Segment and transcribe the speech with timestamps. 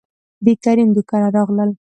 [0.45, 1.69] دکريم دو کره راغلل،